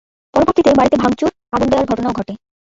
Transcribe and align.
পরবর্তীতে 0.33 0.71
বাড়িঘর 0.77 0.99
ভাঙচুর, 1.03 1.31
আগুন 1.55 1.67
দেয়ার 1.69 1.89
ঘটনাও 1.91 2.17
ঘটে। 2.17 2.33